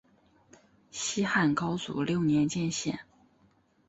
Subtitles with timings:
[0.89, 3.01] 西汉高祖六年建县。